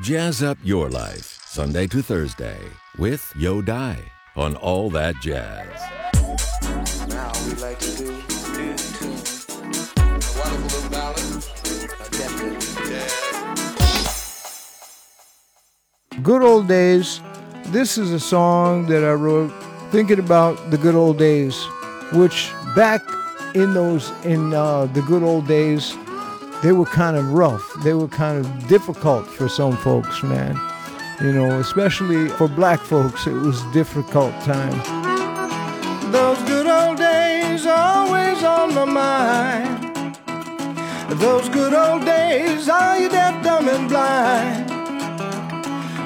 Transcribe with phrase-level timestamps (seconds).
[0.00, 2.60] Jazz up your life, Sunday to Thursday,
[2.98, 3.98] with Yo Dai
[4.36, 5.66] on All That Jazz.
[7.08, 9.18] Now we like to do in tune.
[9.96, 11.44] A wonderful little ballad,
[11.98, 13.12] attempted jazz.
[16.22, 17.20] Good Old Days.
[17.66, 19.52] This is a song that I wrote
[19.90, 21.60] thinking about the good old days,
[22.12, 23.02] which back
[23.56, 25.96] in those in uh, the good old days,
[26.62, 27.72] they were kind of rough.
[27.82, 30.58] They were kind of difficult for some folks, man.
[31.20, 34.76] You know, especially for black folks, it was difficult time.
[36.12, 40.16] Those good old days always on my mind.
[41.20, 44.68] Those good old days, are you deaf, dumb, and blind?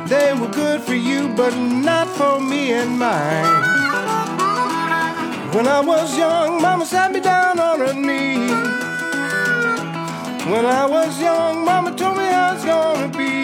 [0.09, 3.73] They were good for you, but not for me and mine.
[5.55, 7.93] When I was young, Mama sat me down on her
[11.07, 13.35] was young, Mama told me how it's gonna be.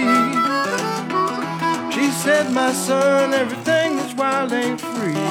[1.95, 5.25] She said, My son, everything that's wild ain't free.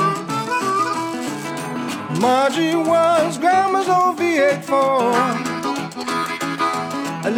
[2.19, 5.15] Margie was Grandma's old V8 Ford.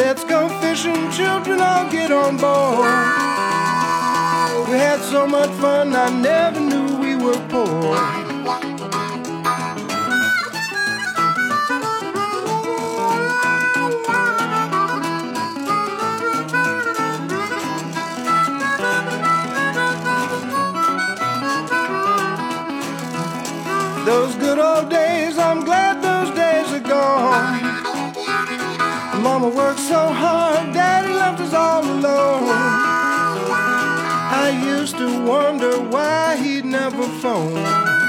[0.01, 2.89] Let's go fishing, children, I'll get on board.
[4.69, 8.18] We had so much fun, I never knew we were poor.
[29.39, 32.43] Mama worked so hard, Daddy left us all alone.
[34.43, 38.08] I used to wonder why he'd never phone.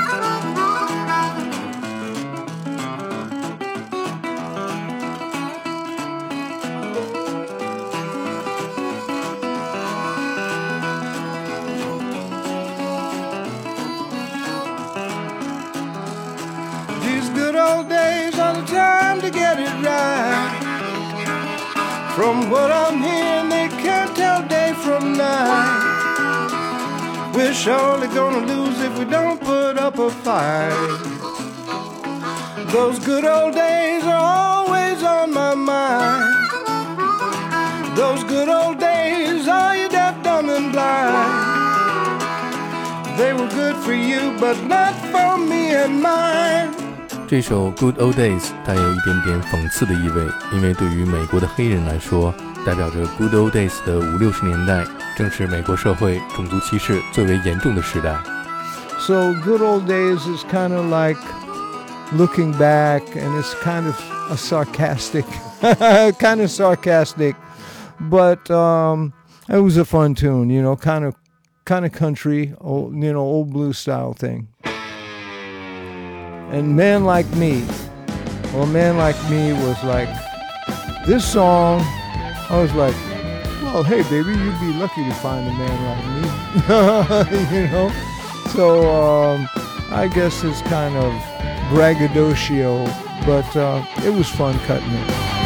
[22.51, 26.51] What I'm hearing, they can't tell day from night.
[27.33, 31.01] We're surely gonna lose if we don't put up a fight.
[32.73, 36.35] Those good old days are always on my mind.
[37.97, 42.21] Those good old days, are you deaf, dumb, and blind?
[43.17, 46.80] They were good for you, but not for me and mine.
[47.30, 52.34] 这首《Good Old Days》带有一点点讽刺的意味，因为对于美国的黑人来说，
[52.66, 54.86] 代表着 Good Old Days 的五六十年代，
[55.18, 58.16] 正是美国社会种族歧视最为严重的时代。
[59.00, 61.20] So good old days is kind of like
[62.14, 63.96] looking back, and it's kind of
[64.32, 65.26] a sarcastic,
[66.18, 67.36] kind of sarcastic,
[68.10, 69.14] but um,
[69.48, 71.14] it was a fun tune, you know, kind of,
[71.66, 74.48] kind of country, old, you know, old blue style thing.
[76.51, 77.65] And man like me,
[78.53, 80.09] well, man like me was like
[81.07, 81.81] this song.
[82.51, 82.95] I was like,
[83.63, 87.89] well, hey, baby, you'd be lucky to find a man like me, you know.
[88.49, 89.49] So um,
[89.91, 91.13] I guess it's kind of
[91.71, 92.85] braggadocio,
[93.25, 95.40] but uh, it was fun cutting it.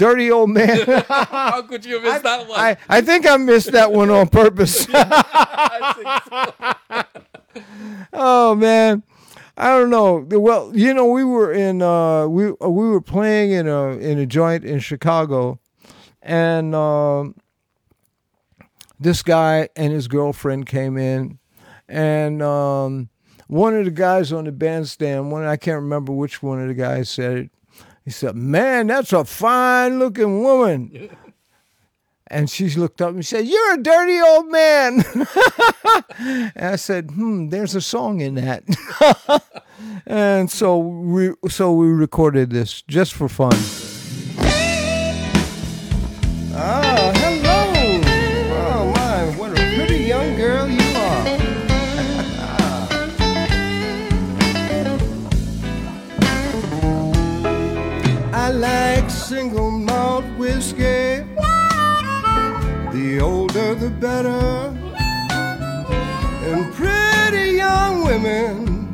[0.00, 0.86] Dirty old man.
[1.08, 2.58] How could you miss that one?
[2.58, 4.86] I, I think I missed that one on purpose.
[8.12, 9.02] oh man,
[9.56, 10.26] I don't know.
[10.26, 14.26] Well, you know, we were in uh, we we were playing in a in a
[14.26, 15.60] joint in Chicago,
[16.22, 17.36] and um,
[18.98, 21.38] this guy and his girlfriend came in,
[21.88, 23.10] and um,
[23.48, 26.74] one of the guys on the bandstand, one I can't remember which one of the
[26.74, 27.50] guys said it.
[28.10, 31.10] He said, "Man, that's a fine looking woman."
[32.32, 35.04] And she looked up and said, "You're a dirty old man."
[36.18, 38.62] and I said, "Hmm, there's a song in that."
[40.06, 43.52] and so we so we recorded this just for fun.
[46.54, 46.89] Ah,
[59.30, 61.22] single malt whiskey.
[62.90, 64.74] The older the better.
[66.48, 68.92] And pretty young women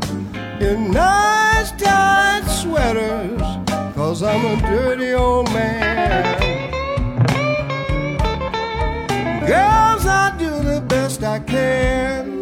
[0.60, 3.40] in nice tight sweaters.
[3.94, 6.36] Cause I'm a dirty old man.
[9.46, 12.35] Girls, I do the best I can.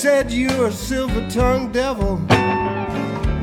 [0.00, 2.16] Said you're a silver tongued devil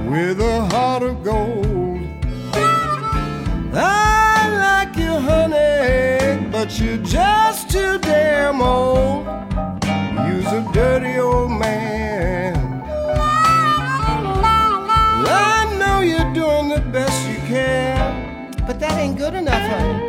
[0.09, 1.99] with a heart of gold.
[3.75, 9.27] I like you, honey, but you're just too damn old.
[10.25, 12.55] You's a dirty old man.
[15.27, 20.06] I know you're doing the best you can, but that ain't good enough, honey.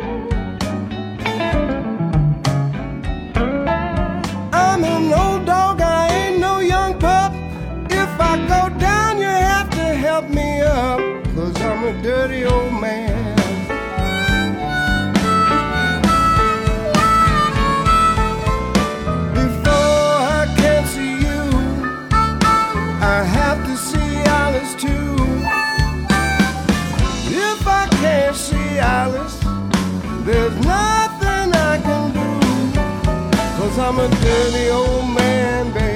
[12.19, 13.35] Dirty old man.
[19.33, 21.43] Before I can see you,
[23.15, 24.11] I have to see
[24.41, 25.15] Alice too.
[27.49, 29.39] If I can't see Alice,
[30.25, 32.31] there's nothing I can do.
[33.57, 35.88] Cause I'm a dirty old man, baby.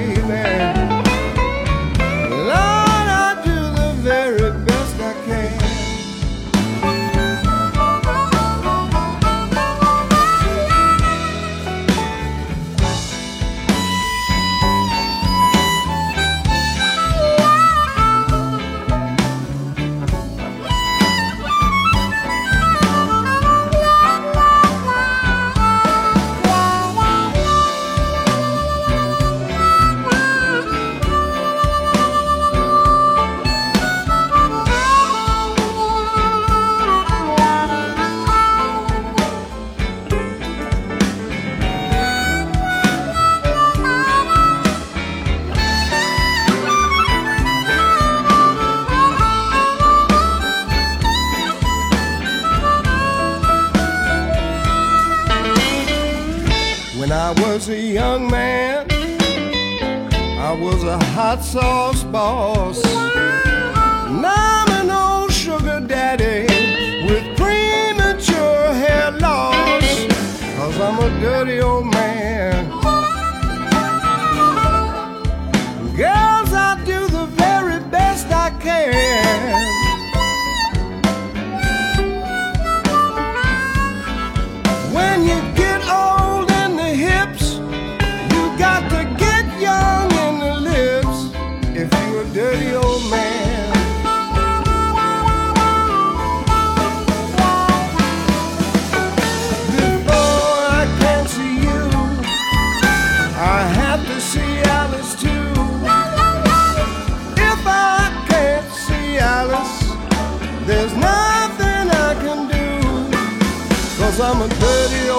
[114.14, 115.10] Cause I'm a dirty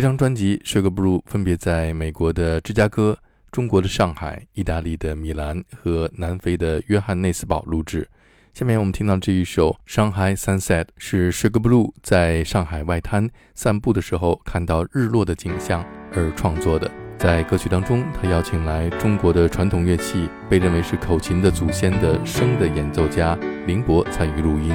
[0.00, 3.18] 这张专辑《Sugar Blue》分别在美国的芝加哥、
[3.52, 8.08] 中国的上海、意大利的米兰和南非的约翰内斯堡录制。
[8.54, 16.90] 下面我们听到这一首《Shanghai Sunset》，是 Sugar Blue 在上海外滩散步的时候看到日落的景象而创作的。
[17.18, 24.74] 在歌曲当中，他邀请来中国的传统乐器，被认为是口琴的祖先的笙的演奏家林博参与录音。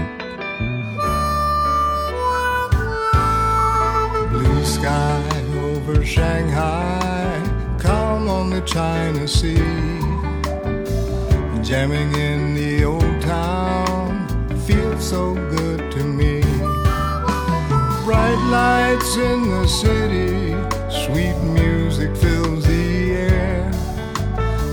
[4.66, 5.22] Sky
[5.58, 7.40] over Shanghai,
[7.78, 9.56] calm on the China Sea.
[11.62, 14.28] Jamming in the old town
[14.66, 16.42] feels so good to me.
[18.04, 20.56] Bright lights in the city,
[21.06, 23.72] sweet music fills the air.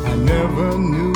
[0.07, 1.12] I never knew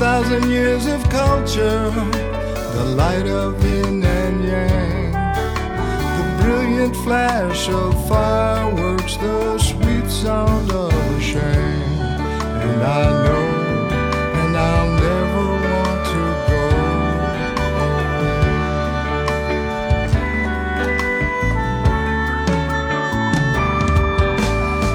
[0.00, 1.90] thousand years of culture,
[2.74, 10.90] the light of yin and yang, the brilliant flash of fireworks, the sweet sound of
[10.90, 11.82] a shang.
[12.64, 13.46] And I know,
[14.40, 16.64] and I'll never want to go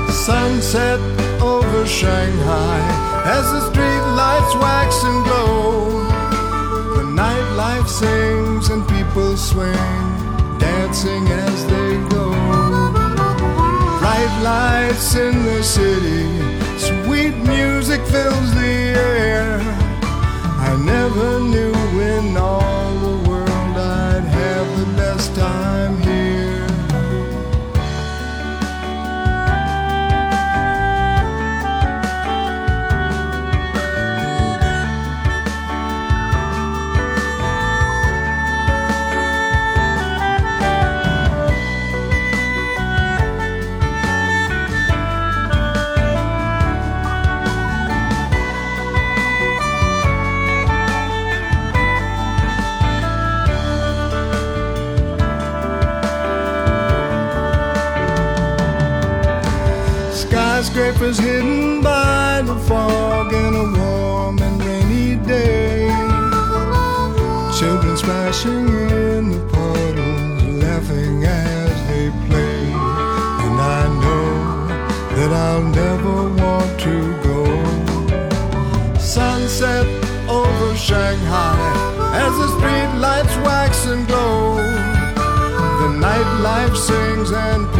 [0.09, 0.99] sunset
[1.39, 3.14] over Shanghai
[9.37, 9.73] swing,
[10.57, 12.31] dancing as they go.
[13.99, 16.25] Bright lights in the city,
[16.77, 19.59] sweet music fills the air.
[20.69, 26.04] I never knew in all the world I'd have the best time
[60.55, 65.89] Skyscrapers hidden by the fog in a warm and rainy day.
[67.59, 72.71] Children splashing in the puddles, laughing as they play.
[73.43, 74.67] And I know
[75.17, 78.97] that I'll never want to go.
[78.97, 79.85] Sunset
[80.29, 81.59] over Shanghai
[82.15, 84.55] as the street lights wax and glow.
[84.55, 87.74] The nightlife sings and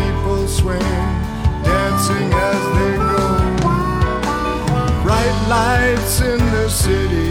[2.07, 3.25] dancing as they go.
[5.03, 7.29] Bright lights in the city,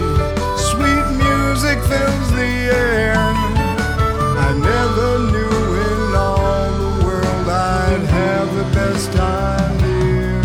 [0.57, 3.15] sweet music fills the air.
[3.17, 10.41] I never knew in all the world I'd have the best time here.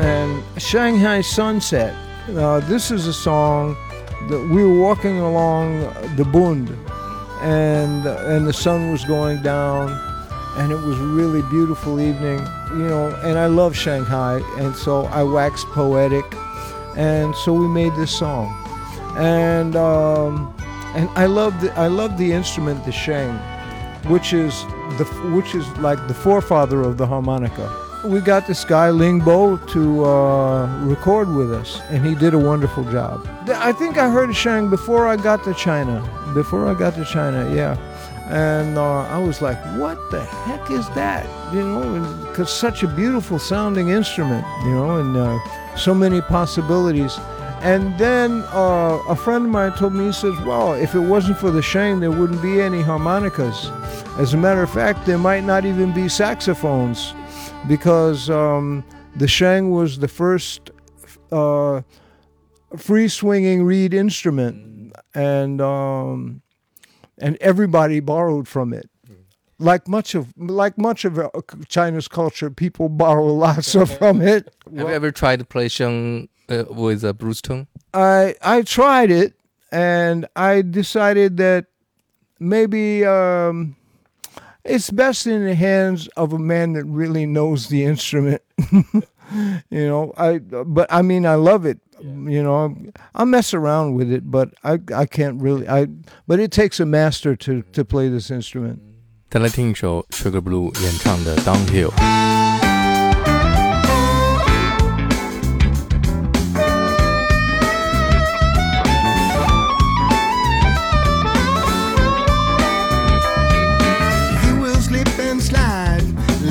[0.00, 1.94] and Shanghai Sunset.
[2.28, 3.74] Uh, this is a song
[4.28, 5.80] that we were walking along
[6.16, 6.68] the Bund,
[7.40, 9.88] and and the sun was going down,
[10.58, 12.38] and it was really beautiful evening,
[12.70, 13.08] you know.
[13.22, 16.24] And I love Shanghai, and so I waxed poetic,
[16.96, 18.46] and so we made this song,
[19.16, 20.54] and um,
[20.94, 23.34] and I love the I love the instrument, the sheng,
[24.12, 24.64] which is
[24.98, 27.68] the which is like the forefather of the harmonica
[28.04, 32.38] we got this guy Ling Bo to uh, record with us, and he did a
[32.38, 33.26] wonderful job.
[33.48, 36.00] I think I heard Shang before I got to China.
[36.34, 37.76] Before I got to China, yeah,
[38.28, 42.88] and uh, I was like, "What the heck is that?" You know, because such a
[42.88, 45.38] beautiful sounding instrument, you know, and uh,
[45.76, 47.18] so many possibilities.
[47.60, 51.38] And then uh, a friend of mine told me, he says, "Well, if it wasn't
[51.38, 53.70] for the Shang, there wouldn't be any harmonicas.
[54.18, 57.14] As a matter of fact, there might not even be saxophones."
[57.66, 58.84] because um,
[59.16, 60.70] the sheng was the first
[61.32, 61.82] uh,
[62.76, 66.42] free swinging reed instrument, and um,
[67.20, 68.88] and everybody borrowed from it.
[69.60, 71.30] Like much of like much of uh,
[71.68, 74.54] China's culture, people borrow lots of from it.
[74.64, 77.66] Have you ever tried to play sheng uh, with a Bruce tone?
[77.92, 79.34] I I tried it,
[79.72, 81.66] and I decided that
[82.38, 83.74] maybe um,
[84.64, 88.42] it's best in the hands of a man that really knows the instrument.
[88.72, 89.02] you
[89.70, 91.80] know, I but I mean I love it.
[92.02, 92.76] Mm, you know
[93.14, 95.86] i mess around with it but i i can't really i
[96.28, 98.78] but it takes a master to to play this instrument
[99.30, 101.92] 再来听一首 Sugar Blue 演唱的 Downhill。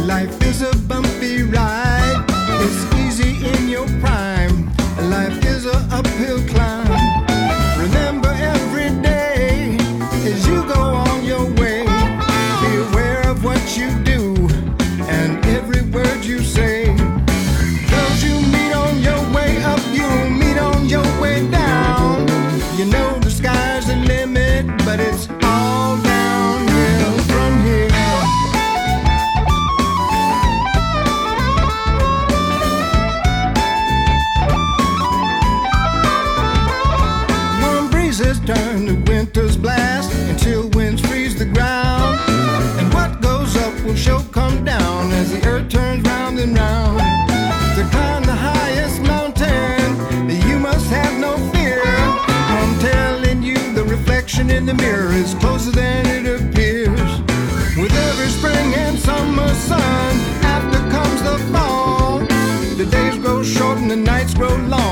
[0.06, 2.24] Life is a bumpy ride.
[2.30, 4.37] It's easy in your prime.
[5.00, 6.66] Life is an uphill climb.
[63.89, 64.87] The nights grow long,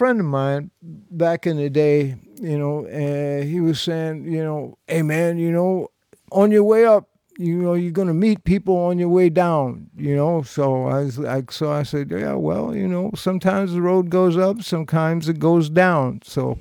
[0.00, 0.70] friend of mine
[1.10, 5.52] back in the day, you know, and he was saying, you know, hey man, you
[5.52, 5.88] know,
[6.32, 10.16] on your way up, you know, you're gonna meet people on your way down, you
[10.16, 10.40] know.
[10.40, 14.38] So I was like, so I said, yeah, well, you know, sometimes the road goes
[14.38, 16.20] up, sometimes it goes down.
[16.24, 16.58] So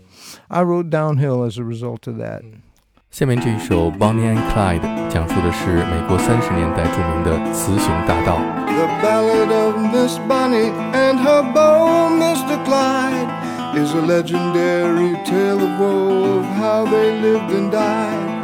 [0.50, 2.44] I rode downhill as a result of that.
[2.44, 2.60] Mm.
[3.11, 8.39] 下面这一首《Bonnie and Clyde》讲述的是美国三十年代着名的雌雄大盗。
[8.67, 12.59] The Ballad of Miss Bonnie and her beau, Mr.
[12.65, 13.29] Clyde,
[13.77, 18.35] is a legendary tale of woe of how they lived and died.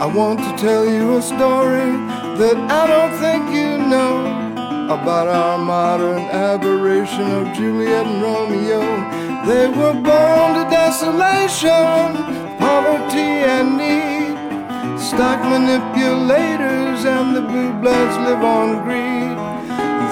[0.00, 1.92] I want to tell you a story
[2.38, 4.46] that I don't think you know
[4.90, 8.80] about our modern aberration of Juliet and Romeo.
[9.46, 12.19] They were born to desolation,
[12.71, 14.31] poverty, and need.
[15.09, 19.35] Stock manipulators and the blue bloods live on greed.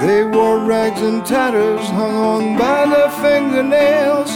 [0.03, 4.31] They wore rags and tatters hung on by their fingernails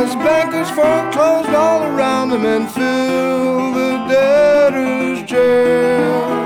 [0.00, 6.42] as bankers foreclosed all around them and filled the debtors' jails.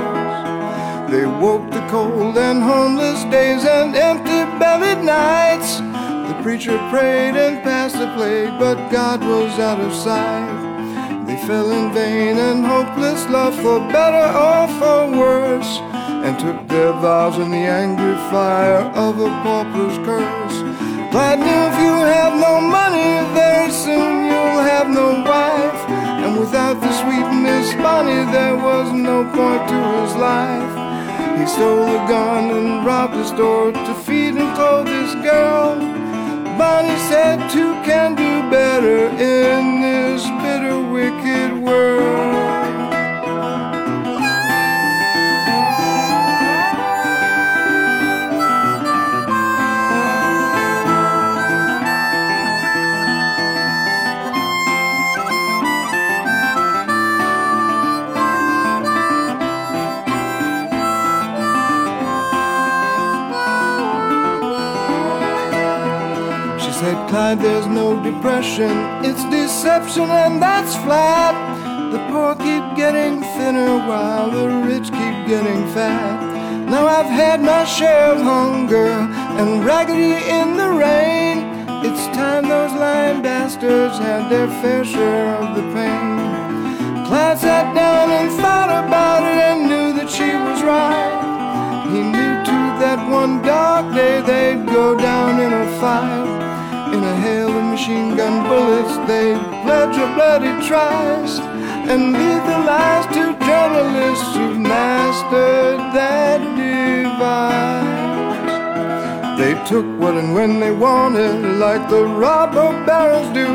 [1.13, 5.71] They woke the cold and homeless days and empty bellied nights.
[6.29, 10.68] The preacher prayed and passed the plague, but God was out of sight.
[11.47, 15.79] Fell in vain and hopeless love for better or for worse,
[16.25, 20.57] and took their vows in the angry fire of a pauper's curse.
[21.39, 25.89] Knew if you have no money, very soon you'll have no wife.
[26.23, 30.73] And without the sweet Miss Bonnie, there was no point to his life.
[31.39, 35.98] He stole a gun and robbed a store to feed and clothe this girl.
[36.59, 42.48] Bonnie said two can do better in this bitter, wicked world.
[66.79, 68.71] Said, Clyde, there's no depression,
[69.05, 71.35] it's deception, and that's flat.
[71.91, 76.23] The poor keep getting thinner while the rich keep getting fat.
[76.71, 78.91] Now I've had my share of hunger
[79.41, 81.37] and raggedy in the rain.
[81.85, 87.07] It's time those lying bastards had their fair share of the pain.
[87.07, 91.91] Clyde sat down and thought about it and knew that she was right.
[91.91, 96.39] He knew too that one dark day they'd go down in a fight.
[97.29, 101.43] Hail machine gun bullets, they'd pledge a bloody tryst
[101.93, 107.85] and leave the lies to journalists who've mastered that device.
[109.39, 113.49] They took what and when they wanted, like the robber barons do.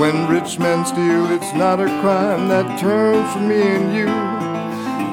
[0.00, 4.10] When rich men steal, it's not a crime that turns for me and you.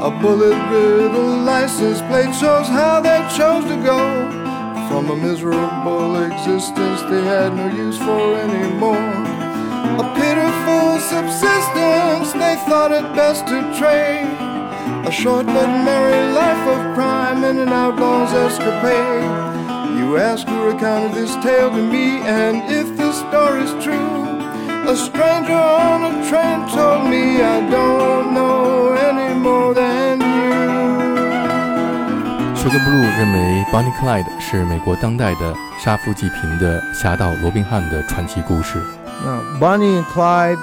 [0.03, 4.46] A bullet riddled license plate shows how they chose to go
[4.87, 9.13] from a miserable existence they had no use for anymore.
[10.03, 14.27] A pitiful subsistence they thought it best to trade.
[15.07, 19.23] A short but merry life of crime and an outlaw's escapade.
[19.97, 24.23] You ask who recounted this tale to me, and if the story's true,
[24.91, 30.96] a stranger on a train told me I don't know any more than you.
[32.66, 38.78] Sugar Blue 认为 Bonnie Clyde 是美国当代的杀富济贫的侠盗罗宾汉的传奇故事。
[39.24, 40.58] Now, Bonnie and Clyde,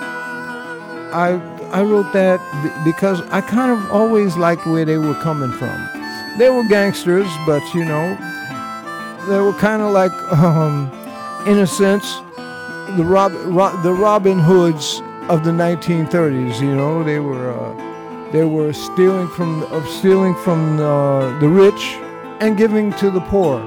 [1.12, 1.40] I
[1.72, 5.76] I wrote that b- because I kind of always liked where they were coming from.
[6.38, 8.16] They were gangsters, but you know,
[9.28, 10.90] they were kind of like, um,
[11.46, 12.06] in a sense,
[12.98, 16.60] the Rob, Ro- the Robin Hoods of the 1930s.
[16.62, 17.74] You know, they were uh,
[18.33, 21.97] they were stealing from of stealing from uh, the rich
[22.41, 23.61] and giving to the poor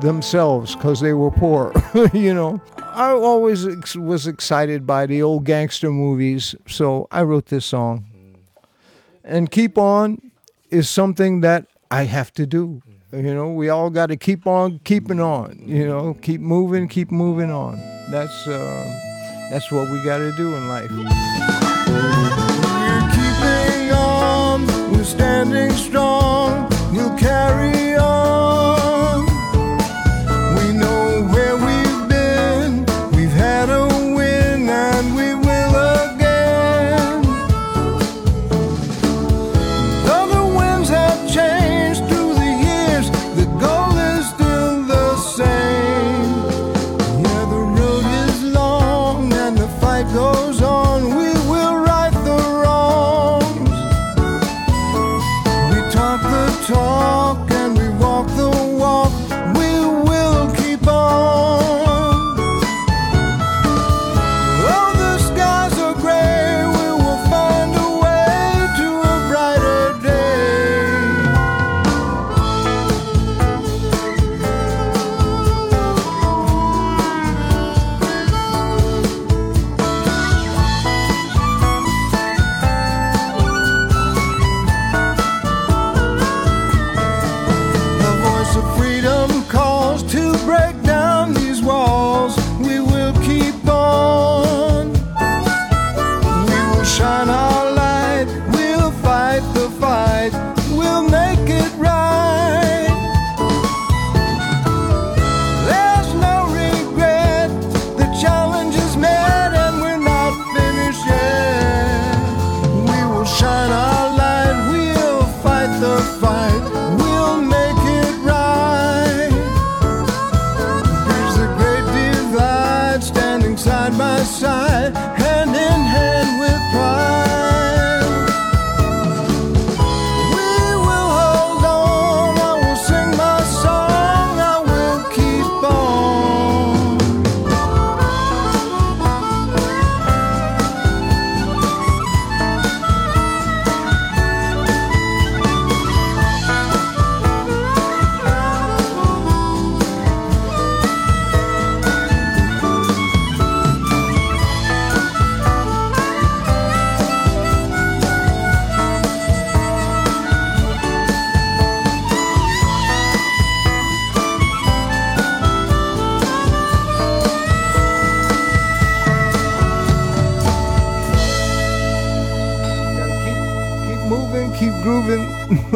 [0.00, 1.72] themselves because they were poor.
[2.12, 7.46] you know, I always ex- was excited by the old gangster movies, so I wrote
[7.46, 8.06] this song.
[9.24, 10.30] And keep on
[10.70, 12.82] is something that I have to do.
[13.12, 15.62] You know, we all got to keep on keeping on.
[15.66, 17.76] You know, keep moving, keep moving on.
[18.10, 22.23] That's uh, that's what we got to do in life.
[25.04, 28.13] Standing strong, we'll carry on.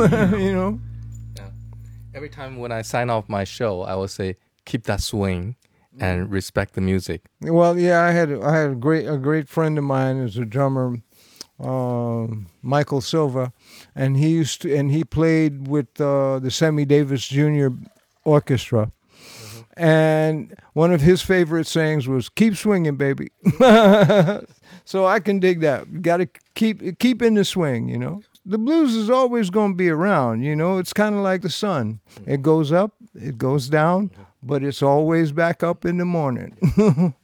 [0.38, 0.80] you know.
[2.14, 5.56] Every time when I sign off my show, I will say keep that swing
[6.00, 7.22] and respect the music.
[7.40, 10.44] Well, yeah, I had I had a great a great friend of mine is a
[10.44, 10.96] drummer,
[11.60, 13.52] um, Michael Silva,
[13.94, 17.68] and he used to and he played with uh, the Sammy Davis Jr.
[18.24, 18.90] Orchestra,
[19.76, 23.28] and one of his favorite sayings was "Keep swinging, baby."
[24.88, 26.00] So I can dig that.
[26.00, 28.22] Got to keep keep in the swing, you know.
[28.48, 30.78] The blues is always going to be around, you know.
[30.78, 32.00] It's kind of like the sun.
[32.26, 34.10] It goes up, it goes down,
[34.42, 36.56] but it's always back up in the morning.